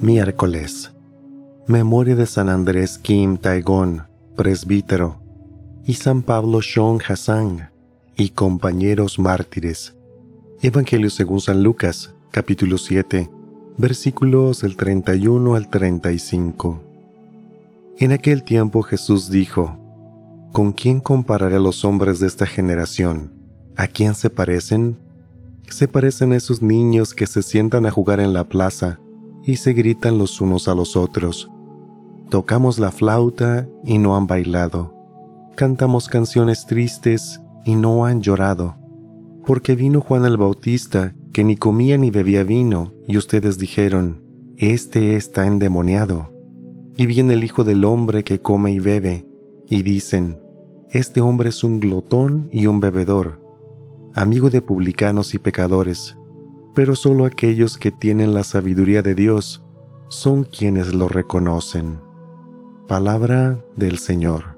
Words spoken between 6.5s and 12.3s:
Shong Hassan, y compañeros mártires. Evangelio según San Lucas,